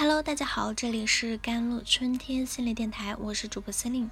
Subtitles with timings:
[0.00, 4.10] Hello，大家好，这里是甘露春天系列电台，我是主播司令。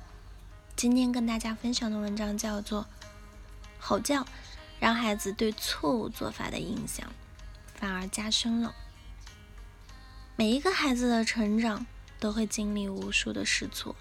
[0.76, 2.82] 今天跟大家分享的文章叫做
[3.80, 4.26] 《吼叫
[4.78, 7.10] 让孩子对错误做法的印象
[7.74, 8.74] 反而加深了》。
[10.36, 11.86] 每一个孩子的成长
[12.20, 13.96] 都会经历无数的试错，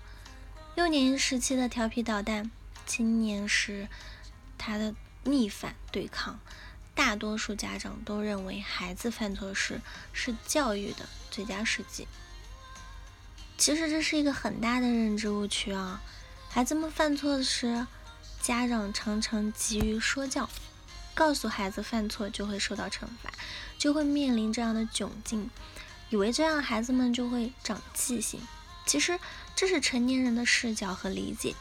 [0.75, 2.51] 幼年时期的调皮捣蛋，
[2.85, 3.88] 青年时
[4.57, 4.93] 他的
[5.23, 6.38] 逆反对抗。
[6.98, 9.79] 大多数家长都认为孩子犯错时
[10.11, 12.07] 是教育的最佳时机，
[13.55, 16.02] 其实这是一个很大的认知误区啊！
[16.50, 17.86] 孩子们犯错时，
[18.41, 20.50] 家长常常急于说教，
[21.14, 23.32] 告诉孩子犯错就会受到惩罚，
[23.77, 25.52] 就会面临这样的窘境，
[26.10, 28.41] 以为这样孩子们就会长记性。
[28.88, 29.19] 其实
[29.55, 31.54] 这是成年人的视角和理解，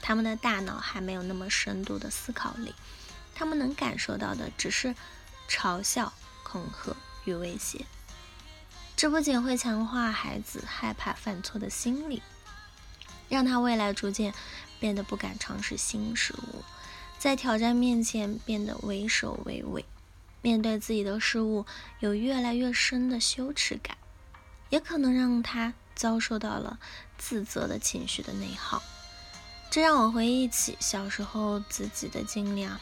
[0.00, 2.74] 他们的大脑还没有那么深度的思考力。
[3.40, 4.94] 他们能感受到的只是
[5.48, 6.12] 嘲笑、
[6.42, 6.94] 恐吓
[7.24, 7.86] 与威胁，
[8.94, 12.22] 这不仅会强化孩子害怕犯错的心理，
[13.30, 14.34] 让他未来逐渐
[14.78, 16.62] 变得不敢尝试新事物，
[17.18, 19.86] 在挑战面前变得畏首畏尾，
[20.42, 21.64] 面对自己的失误
[22.00, 23.96] 有越来越深的羞耻感，
[24.68, 26.78] 也可能让他遭受到了
[27.16, 28.82] 自责的情绪的内耗。
[29.70, 32.78] 这让我回忆起小时候自己的经历啊。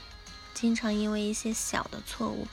[0.61, 2.49] 经常因为一些小的错误，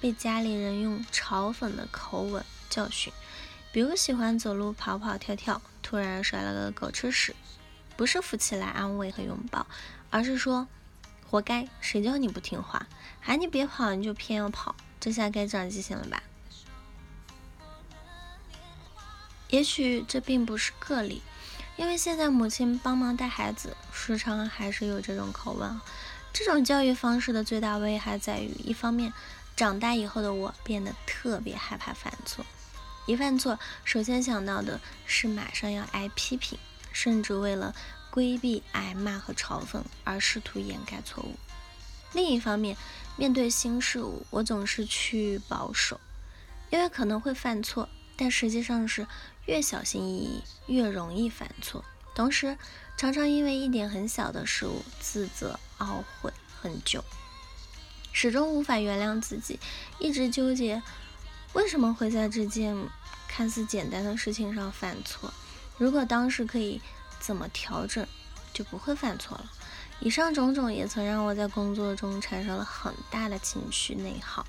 [0.00, 3.12] 被家里人用嘲讽的口吻教训。
[3.70, 7.36] 比如喜欢走路跑跑跳跳，突然摔了个狗吃屎，
[7.98, 9.66] 不是扶起来安慰和拥抱，
[10.08, 10.66] 而是说
[11.28, 12.86] 活该，谁叫你不听话，
[13.20, 16.22] 喊你别跑你就偏要跑，这下该长记性了吧？
[19.50, 21.20] 也许这并不是个例，
[21.76, 25.78] 因为现在母亲帮忙带孩子，时常还是有这种口吻。
[26.32, 29.12] 这种教育方式的最大危害在于，一方面，
[29.56, 32.44] 长大以后的我变得特别害怕犯错，
[33.06, 36.58] 一犯错，首先想到的是马上要挨批评，
[36.92, 37.74] 甚至为了
[38.10, 41.34] 规避挨骂和嘲讽而试图掩盖错误；
[42.12, 42.76] 另一方面，
[43.16, 46.00] 面对新事物，我总是趋于保守，
[46.70, 49.06] 因为可能会犯错，但实际上是
[49.46, 51.84] 越小心翼翼越容易犯错。
[52.14, 52.56] 同时，
[53.00, 56.30] 常常因为一点很小的失误自责懊悔
[56.60, 57.02] 很久，
[58.12, 59.58] 始终无法原谅自己，
[59.98, 60.82] 一直纠结
[61.54, 62.76] 为什么会在这件
[63.26, 65.32] 看似简单的事情上犯错。
[65.78, 66.78] 如果当时可以
[67.18, 68.06] 怎么调整，
[68.52, 69.50] 就不会犯错了。
[70.00, 74.46] 以上种种也曾让我在工作中产生了很大的情绪内耗，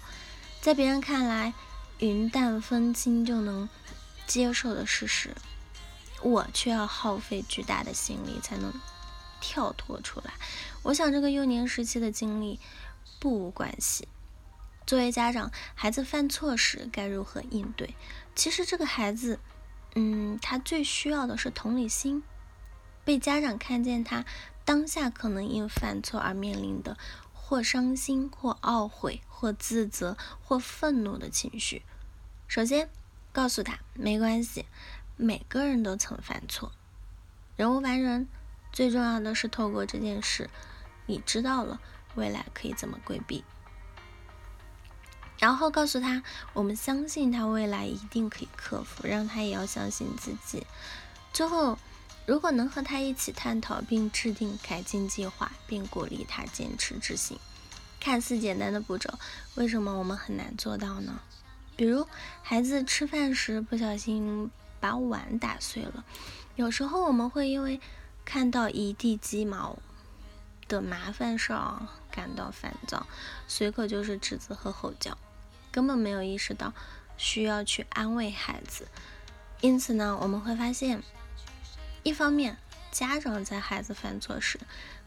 [0.60, 1.54] 在别人看来
[2.00, 3.70] 云淡风轻就能
[4.28, 5.34] 接受的事实。
[6.22, 8.74] 我却要耗费巨大的心力才能
[9.40, 10.34] 跳脱出来。
[10.84, 12.60] 我想，这个幼年时期的经历
[13.20, 14.08] 不无关系。
[14.86, 17.96] 作为家长，孩子犯错时该如何应对？
[18.36, 19.40] 其实，这个孩子，
[19.96, 22.24] 嗯，他最需要的是同理心，
[23.06, 24.26] 被家长看见他
[24.66, 26.98] 当下可能因犯错而面临的
[27.34, 31.84] 或伤心、或懊悔、或自责、或愤怒的情绪。
[32.48, 32.90] 首先，
[33.32, 34.66] 告诉他没关系。
[35.22, 36.72] 每个人都曾犯错，
[37.56, 38.28] 人无完人。
[38.74, 40.50] 最重要的是，透过这件事，
[41.06, 41.80] 你知道了
[42.16, 43.44] 未来可以怎么规避。
[45.38, 46.24] 然后告诉他，
[46.54, 50.66] 我们相信他未来一定可以克服，让他也要相信自己。
[51.32, 51.78] 最后，
[52.26, 57.38] 如果能和他一起探讨并制定改进计划，并鼓励他坚持执行，
[58.00, 59.14] 看似简单的步骤，
[59.54, 61.22] 为什么我们很难做到呢？
[61.76, 62.08] 比如，
[62.42, 64.50] 孩子吃饭时不小心。
[64.82, 66.04] 把碗打碎了，
[66.56, 67.80] 有时候我们会因为
[68.26, 69.78] 看到一地鸡毛
[70.68, 73.06] 的麻烦事儿感到烦躁，
[73.48, 75.16] 随口就是指责和吼叫，
[75.72, 76.74] 根本没有意识到
[77.16, 78.88] 需要去安慰孩子。
[79.62, 81.04] 因此呢，我们会发现，
[82.02, 82.58] 一方面
[82.92, 84.60] 家长在孩子犯错时，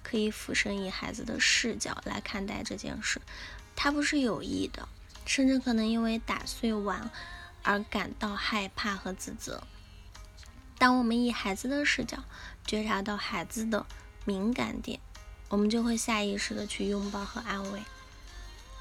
[0.05, 3.21] 可以俯身以孩子的视角来看待这件事，
[3.75, 4.89] 他不是有意的，
[5.27, 7.10] 甚至可能因为打碎碗。
[7.66, 9.66] 而感到害怕和自责。
[10.84, 12.19] 当我们以孩子的视角
[12.66, 13.86] 觉察到孩子的
[14.27, 15.01] 敏感点，
[15.48, 17.83] 我们就会下意识的去拥抱和安慰。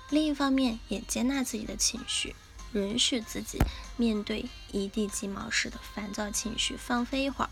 [0.10, 2.36] 另一方面，也接纳自己的情绪，
[2.74, 3.58] 允许自己
[3.96, 7.50] 面对一地鸡毛式的烦躁情绪，放飞一会儿。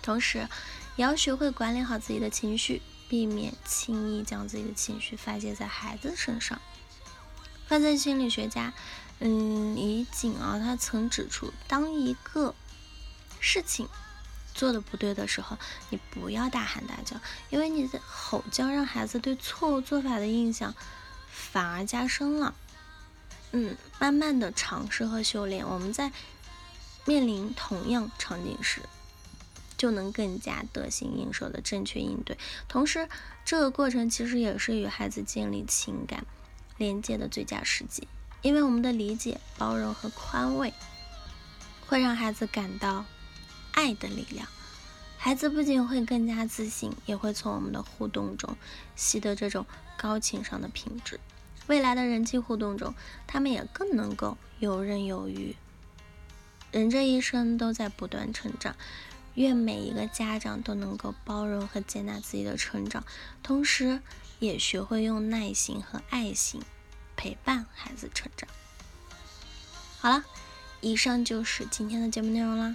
[0.00, 0.48] 同时，
[0.96, 6.58] 也要学会管理好自己的情绪，避免轻易将自己的情绪发泄在孩子身上。
[7.66, 8.72] 犯罪心理学家。
[9.18, 12.54] 嗯，李锦啊，他曾指出，当一个
[13.40, 13.88] 事情
[14.54, 15.56] 做的不对的时候，
[15.88, 17.16] 你不要大喊大叫，
[17.48, 20.74] 因为你的吼叫让孩子对错误做法的印象
[21.30, 22.54] 反而加深了。
[23.52, 26.12] 嗯，慢慢的尝试和修炼，我们在
[27.04, 28.82] 面临同样场景时，
[29.76, 32.38] 就能更加得心应手的正确应对。
[32.68, 33.08] 同时，
[33.44, 36.24] 这个过程其实也是与孩子建立情感
[36.76, 38.06] 连接的最佳时机，
[38.42, 40.72] 因为我们的理解、包容和宽慰，
[41.88, 43.04] 会让孩子感到
[43.72, 44.48] 爱的力量。
[45.18, 48.56] 孩子不仅会更加自信，也会从我们的互动中
[48.96, 49.66] 习得这种
[49.98, 51.20] 高情商的品质。
[51.66, 52.94] 未来的人际互动中，
[53.26, 55.54] 他们也更能够游刃有余。
[56.72, 58.74] 人这一生都在不断成长，
[59.34, 63.04] 愿每一个家长都能够包容和接纳自己的成长，
[63.42, 64.00] 同时
[64.38, 66.62] 也学会用耐心和爱心
[67.14, 68.48] 陪伴孩子成长。
[69.98, 70.24] 好了，
[70.80, 72.74] 以上就是今天的节目内容啦。